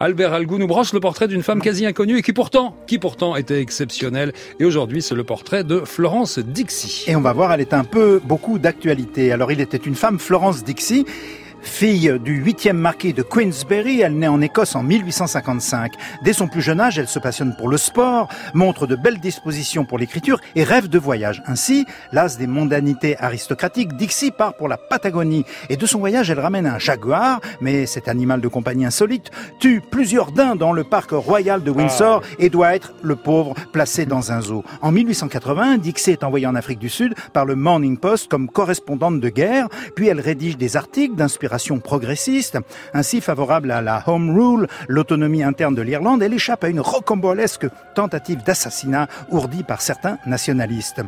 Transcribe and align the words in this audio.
Albert 0.00 0.32
Algou 0.32 0.58
nous 0.58 0.68
broche 0.68 0.92
le 0.92 1.00
portrait 1.00 1.26
d'une 1.26 1.42
femme 1.42 1.60
quasi 1.60 1.84
inconnue 1.84 2.18
et 2.18 2.22
qui 2.22 2.32
pourtant, 2.32 2.76
qui 2.86 3.00
pourtant 3.00 3.34
était 3.34 3.60
exceptionnelle. 3.60 4.32
Et 4.60 4.64
aujourd'hui, 4.64 5.02
c'est 5.02 5.16
le 5.16 5.24
portrait 5.24 5.64
de 5.64 5.80
Florence 5.80 6.38
Dixie. 6.38 7.10
Et 7.10 7.16
on 7.16 7.20
va 7.20 7.32
voir, 7.32 7.52
elle 7.52 7.60
est 7.60 7.74
un 7.74 7.82
peu 7.82 8.20
beaucoup 8.22 8.60
d'actualité. 8.60 9.32
Alors, 9.32 9.50
il 9.50 9.60
était 9.60 9.76
une 9.76 9.96
femme, 9.96 10.20
Florence 10.20 10.62
Dixie. 10.62 11.04
Fille 11.68 12.18
du 12.24 12.32
huitième 12.32 12.78
marquis 12.78 13.12
de 13.12 13.22
Queensberry, 13.22 14.00
elle 14.00 14.18
naît 14.18 14.26
en 14.26 14.40
Écosse 14.40 14.74
en 14.74 14.82
1855. 14.82 15.92
Dès 16.24 16.32
son 16.32 16.48
plus 16.48 16.62
jeune 16.62 16.80
âge, 16.80 16.98
elle 16.98 17.06
se 17.06 17.20
passionne 17.20 17.54
pour 17.56 17.68
le 17.68 17.76
sport, 17.76 18.28
montre 18.54 18.88
de 18.88 18.96
belles 18.96 19.20
dispositions 19.20 19.84
pour 19.84 19.98
l'écriture 19.98 20.40
et 20.56 20.64
rêve 20.64 20.88
de 20.88 20.98
voyage. 20.98 21.42
Ainsi, 21.46 21.86
las 22.10 22.38
des 22.38 22.48
mondanités 22.48 23.16
aristocratiques, 23.18 23.96
Dixie 23.96 24.32
part 24.32 24.54
pour 24.54 24.66
la 24.66 24.76
Patagonie 24.76 25.44
et 25.68 25.76
de 25.76 25.86
son 25.86 26.00
voyage, 26.00 26.30
elle 26.30 26.40
ramène 26.40 26.66
un 26.66 26.78
jaguar, 26.78 27.40
mais 27.60 27.86
cet 27.86 28.08
animal 28.08 28.40
de 28.40 28.48
compagnie 28.48 28.86
insolite 28.86 29.30
tue 29.60 29.80
plusieurs 29.80 30.32
daims 30.32 30.56
dans 30.56 30.72
le 30.72 30.82
parc 30.82 31.10
royal 31.12 31.62
de 31.62 31.70
Windsor 31.70 32.22
ah. 32.24 32.34
et 32.40 32.50
doit 32.50 32.74
être, 32.74 32.94
le 33.02 33.14
pauvre, 33.14 33.54
placé 33.72 34.06
dans 34.06 34.32
un 34.32 34.40
zoo. 34.40 34.64
En 34.80 34.90
1880, 34.90 35.78
Dixie 35.78 36.12
est 36.12 36.24
envoyée 36.24 36.46
en 36.46 36.56
Afrique 36.56 36.80
du 36.80 36.88
Sud 36.88 37.14
par 37.32 37.44
le 37.44 37.54
Morning 37.54 37.98
Post 37.98 38.28
comme 38.28 38.48
correspondante 38.48 39.20
de 39.20 39.28
guerre, 39.28 39.68
puis 39.94 40.08
elle 40.08 40.20
rédige 40.20 40.56
des 40.56 40.76
articles 40.76 41.14
d'inspiration 41.14 41.57
progressiste, 41.82 42.58
ainsi 42.94 43.20
favorable 43.20 43.70
à 43.70 43.82
la 43.82 44.02
Home 44.06 44.30
Rule, 44.30 44.66
l'autonomie 44.88 45.42
interne 45.42 45.74
de 45.74 45.82
l'Irlande, 45.82 46.22
elle 46.22 46.34
échappe 46.34 46.64
à 46.64 46.68
une 46.68 46.80
rocambolesque 46.80 47.66
tentative 47.94 48.42
d'assassinat 48.42 49.08
ourdie 49.30 49.62
par 49.62 49.80
certains 49.80 50.18
nationalistes. 50.26 51.02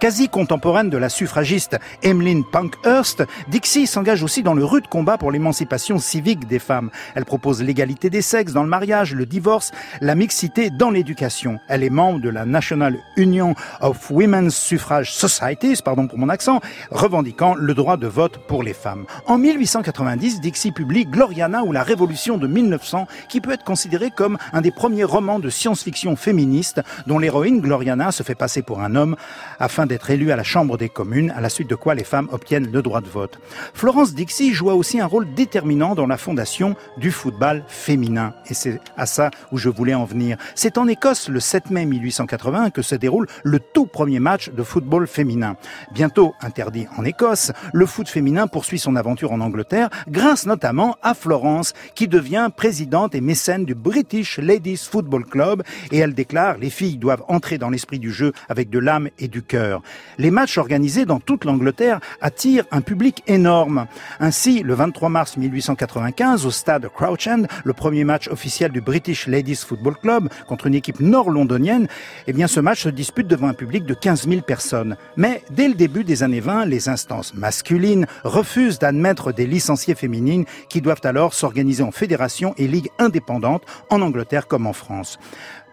Quasi 0.00 0.30
contemporaine 0.30 0.88
de 0.88 0.96
la 0.96 1.10
suffragiste 1.10 1.78
Emmeline 2.02 2.42
Pankhurst, 2.42 3.22
Dixie 3.48 3.86
s'engage 3.86 4.22
aussi 4.22 4.42
dans 4.42 4.54
le 4.54 4.64
rude 4.64 4.88
combat 4.88 5.18
pour 5.18 5.30
l'émancipation 5.30 5.98
civique 5.98 6.46
des 6.46 6.58
femmes. 6.58 6.90
Elle 7.14 7.26
propose 7.26 7.62
l'égalité 7.62 8.08
des 8.08 8.22
sexes 8.22 8.54
dans 8.54 8.62
le 8.62 8.68
mariage, 8.70 9.14
le 9.14 9.26
divorce, 9.26 9.72
la 10.00 10.14
mixité 10.14 10.70
dans 10.70 10.90
l'éducation. 10.90 11.60
Elle 11.68 11.84
est 11.84 11.90
membre 11.90 12.22
de 12.22 12.30
la 12.30 12.46
National 12.46 12.96
Union 13.18 13.54
of 13.82 14.10
Women's 14.10 14.56
Suffrage 14.56 15.12
Societies, 15.12 15.82
pardon 15.84 16.08
pour 16.08 16.16
mon 16.16 16.30
accent, 16.30 16.60
revendiquant 16.90 17.54
le 17.54 17.74
droit 17.74 17.98
de 17.98 18.06
vote 18.06 18.38
pour 18.46 18.62
les 18.62 18.72
femmes. 18.72 19.04
En 19.26 19.36
1890, 19.36 20.40
Dixie 20.40 20.72
publie 20.72 21.04
Gloriana 21.04 21.62
ou 21.62 21.72
la 21.72 21.82
Révolution 21.82 22.38
de 22.38 22.46
1900, 22.46 23.06
qui 23.28 23.42
peut 23.42 23.52
être 23.52 23.64
considéré 23.64 24.10
comme 24.10 24.38
un 24.54 24.62
des 24.62 24.70
premiers 24.70 25.04
romans 25.04 25.40
de 25.40 25.50
science-fiction 25.50 26.16
féministe 26.16 26.80
dont 27.06 27.18
l'héroïne 27.18 27.60
Gloriana 27.60 28.12
se 28.12 28.22
fait 28.22 28.34
passer 28.34 28.62
pour 28.62 28.80
un 28.80 28.94
homme 28.94 29.14
afin 29.58 29.89
d'être 29.90 30.10
élue 30.10 30.30
à 30.30 30.36
la 30.36 30.44
Chambre 30.44 30.78
des 30.78 30.88
communes, 30.88 31.32
à 31.36 31.40
la 31.40 31.48
suite 31.48 31.68
de 31.68 31.74
quoi 31.74 31.96
les 31.96 32.04
femmes 32.04 32.28
obtiennent 32.30 32.70
le 32.70 32.80
droit 32.80 33.00
de 33.00 33.08
vote. 33.08 33.40
Florence 33.74 34.14
Dixie 34.14 34.54
joua 34.54 34.74
aussi 34.74 35.00
un 35.00 35.06
rôle 35.06 35.34
déterminant 35.34 35.96
dans 35.96 36.06
la 36.06 36.16
fondation 36.16 36.76
du 36.96 37.10
football 37.10 37.64
féminin. 37.66 38.32
Et 38.48 38.54
c'est 38.54 38.78
à 38.96 39.06
ça 39.06 39.30
où 39.50 39.58
je 39.58 39.68
voulais 39.68 39.94
en 39.94 40.04
venir. 40.04 40.36
C'est 40.54 40.78
en 40.78 40.86
Écosse, 40.86 41.28
le 41.28 41.40
7 41.40 41.70
mai 41.70 41.86
1880, 41.86 42.70
que 42.70 42.82
se 42.82 42.94
déroule 42.94 43.26
le 43.42 43.58
tout 43.58 43.86
premier 43.86 44.20
match 44.20 44.50
de 44.50 44.62
football 44.62 45.08
féminin. 45.08 45.56
Bientôt 45.92 46.34
interdit 46.40 46.86
en 46.96 47.04
Écosse, 47.04 47.50
le 47.72 47.84
foot 47.84 48.08
féminin 48.08 48.46
poursuit 48.46 48.78
son 48.78 48.94
aventure 48.94 49.32
en 49.32 49.40
Angleterre, 49.40 49.90
grâce 50.08 50.46
notamment 50.46 50.96
à 51.02 51.14
Florence, 51.14 51.74
qui 51.96 52.06
devient 52.06 52.48
présidente 52.56 53.16
et 53.16 53.20
mécène 53.20 53.64
du 53.64 53.74
British 53.74 54.38
Ladies 54.38 54.76
Football 54.88 55.24
Club, 55.24 55.64
et 55.90 55.98
elle 55.98 56.14
déclare 56.14 56.58
les 56.58 56.70
filles 56.70 56.96
doivent 56.96 57.24
entrer 57.26 57.58
dans 57.58 57.70
l'esprit 57.70 57.98
du 57.98 58.12
jeu 58.12 58.32
avec 58.48 58.70
de 58.70 58.78
l'âme 58.78 59.08
et 59.18 59.26
du 59.26 59.42
cœur. 59.42 59.79
Les 60.18 60.30
matchs 60.30 60.58
organisés 60.58 61.04
dans 61.04 61.20
toute 61.20 61.44
l'Angleterre 61.44 62.00
attirent 62.20 62.64
un 62.70 62.80
public 62.80 63.22
énorme. 63.26 63.86
Ainsi, 64.18 64.62
le 64.62 64.74
23 64.74 65.08
mars 65.08 65.36
1895, 65.36 66.46
au 66.46 66.50
stade 66.50 66.88
Crouch 66.94 67.26
End, 67.26 67.44
le 67.64 67.72
premier 67.72 68.04
match 68.04 68.28
officiel 68.28 68.72
du 68.72 68.80
British 68.80 69.26
Ladies 69.26 69.56
Football 69.56 69.96
Club 69.96 70.28
contre 70.46 70.66
une 70.66 70.74
équipe 70.74 71.00
nord-londonienne, 71.00 71.88
eh 72.26 72.46
ce 72.46 72.60
match 72.60 72.82
se 72.82 72.88
dispute 72.88 73.26
devant 73.26 73.48
un 73.48 73.54
public 73.54 73.84
de 73.84 73.94
15 73.94 74.28
000 74.28 74.40
personnes. 74.42 74.96
Mais 75.16 75.42
dès 75.50 75.68
le 75.68 75.74
début 75.74 76.04
des 76.04 76.22
années 76.22 76.40
20, 76.40 76.64
les 76.64 76.88
instances 76.88 77.34
masculines 77.34 78.06
refusent 78.24 78.78
d'admettre 78.78 79.32
des 79.32 79.46
licenciés 79.46 79.94
féminines 79.94 80.44
qui 80.68 80.80
doivent 80.80 81.00
alors 81.04 81.34
s'organiser 81.34 81.82
en 81.82 81.92
fédérations 81.92 82.54
et 82.56 82.66
ligues 82.66 82.90
indépendantes 82.98 83.64
en 83.90 84.00
Angleterre 84.00 84.46
comme 84.46 84.66
en 84.66 84.72
France. 84.72 85.18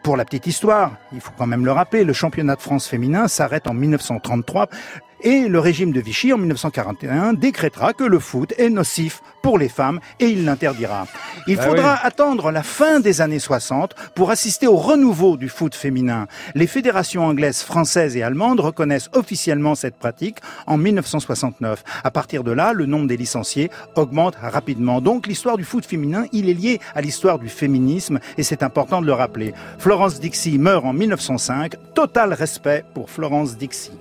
Pour 0.03 0.15
la 0.15 0.25
petite 0.25 0.47
histoire, 0.47 0.93
il 1.11 1.19
faut 1.19 1.31
quand 1.37 1.47
même 1.47 1.65
le 1.65 1.71
rappeler, 1.71 2.03
le 2.03 2.13
championnat 2.13 2.55
de 2.55 2.61
France 2.61 2.87
féminin 2.87 3.27
s'arrête 3.27 3.67
en 3.67 3.73
1933 3.73 4.69
et 5.21 5.47
le 5.47 5.59
régime 5.59 5.91
de 5.91 5.99
Vichy 5.99 6.33
en 6.33 6.37
1941 6.37 7.33
décrétera 7.33 7.93
que 7.93 8.03
le 8.03 8.19
foot 8.19 8.53
est 8.57 8.69
nocif 8.69 9.21
pour 9.41 9.57
les 9.57 9.69
femmes 9.69 9.99
et 10.19 10.27
il 10.27 10.45
l'interdira. 10.45 11.07
Il 11.47 11.57
bah 11.57 11.63
faudra 11.63 11.93
attendre 12.05 12.51
la 12.51 12.63
fin 12.63 12.99
des 12.99 13.21
années 13.21 13.39
60 13.39 13.95
pour 14.15 14.31
assister 14.31 14.67
au 14.67 14.75
renouveau 14.75 15.37
du 15.37 15.49
foot 15.49 15.73
féminin. 15.73 16.27
Les 16.55 16.67
fédérations 16.67 17.25
anglaises, 17.25 17.61
françaises 17.61 18.17
et 18.17 18.23
allemandes 18.23 18.59
reconnaissent 18.59 19.09
officiellement 19.13 19.75
cette 19.75 19.97
pratique 19.97 20.37
en 20.65 20.77
1969. 20.77 21.83
À 22.03 22.11
partir 22.11 22.43
de 22.43 22.51
là, 22.51 22.73
le 22.73 22.85
nombre 22.85 23.07
des 23.07 23.17
licenciés 23.17 23.71
augmente 23.95 24.35
rapidement. 24.41 25.01
Donc 25.01 25.27
l'histoire 25.27 25.57
du 25.57 25.63
foot 25.63 25.85
féminin, 25.85 26.25
il 26.31 26.49
est 26.49 26.53
lié 26.53 26.79
à 26.95 27.01
l'histoire 27.01 27.39
du 27.39 27.49
féminisme 27.49 28.19
et 28.37 28.43
c'est 28.43 28.63
important 28.63 29.01
de 29.01 29.07
le 29.07 29.13
rappeler. 29.13 29.53
Florence 29.79 30.19
Dixie 30.19 30.57
meurt 30.57 30.85
en 30.85 30.93
1905. 30.93 31.75
Total 31.93 32.33
respect 32.33 32.83
pour 32.93 33.09
Florence 33.09 33.57
Dixie. 33.57 33.91